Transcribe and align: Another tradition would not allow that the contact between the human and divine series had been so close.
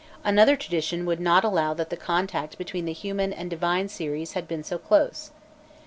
Another 0.23 0.55
tradition 0.55 1.05
would 1.05 1.19
not 1.19 1.43
allow 1.43 1.75
that 1.75 1.91
the 1.91 1.95
contact 1.95 2.57
between 2.57 2.85
the 2.85 2.91
human 2.91 3.31
and 3.31 3.51
divine 3.51 3.87
series 3.87 4.31
had 4.31 4.47
been 4.47 4.63
so 4.63 4.79
close. 4.79 5.29